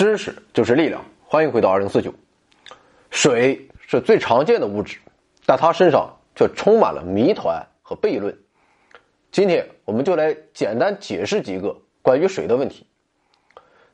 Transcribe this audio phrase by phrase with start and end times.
[0.00, 2.14] 知识就是力量，欢迎回到二零四九。
[3.10, 4.96] 水是最常见的物质，
[5.44, 8.34] 但它身上却充满了谜团和悖论。
[9.30, 12.86] 今天我们就来简单解释几个关于水的问题。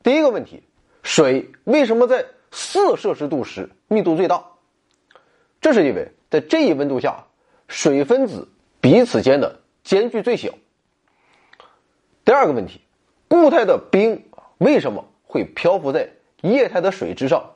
[0.01, 0.63] 第一个问题：
[1.03, 4.45] 水为什么在四摄氏度时密度最大？
[5.59, 7.25] 这是因为在这一温度下，
[7.67, 8.47] 水分子
[8.79, 10.53] 彼此间的间距最小。
[12.23, 12.79] 第二个问题：
[13.27, 16.09] 固态的冰为什么会漂浮在
[16.41, 17.53] 液态的水之上？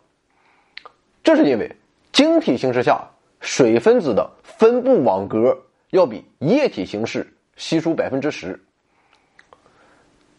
[1.23, 1.75] 这是因为
[2.11, 5.57] 晶体形式下，水分子的分布网格
[5.89, 8.63] 要比液体形式稀疏百分之十。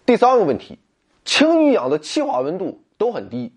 [0.05, 0.79] 第三个问题：
[1.25, 3.53] 氢与氧的气化温度都很低，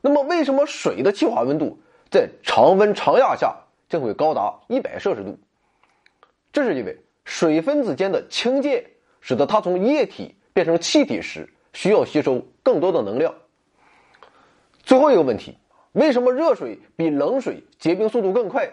[0.00, 3.56] 那么为什么水的气化温度在常温常压下
[3.88, 5.38] 将会高达一百摄氏度？
[6.52, 8.84] 这是因为水分子间的氢键
[9.20, 13.34] 使得它从液体变成气体时需要吸收更多的能量。
[14.82, 15.56] 最后一个问题：
[15.92, 18.68] 为什么热水比冷水结冰速度更快？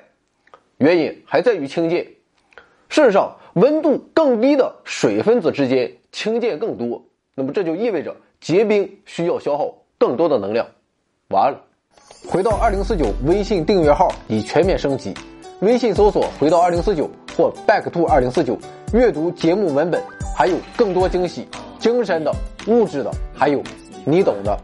[0.77, 2.05] 原因还在于氢键。
[2.89, 7.03] 事实上，温度更低的水分子之间氢键更多，
[7.35, 10.65] 那么这就意味着结冰需要消耗更多的能量。
[11.29, 11.61] 完了，
[12.29, 15.13] 回到二零四九微信订阅号已全面升级，
[15.59, 18.57] 微信搜索“回到二零四九”或 “back to 二零四九”，
[18.93, 20.01] 阅读节目文本，
[20.35, 21.47] 还有更多惊喜，
[21.79, 22.33] 精神的、
[22.67, 23.61] 物质的，还有
[24.05, 24.57] 你懂的。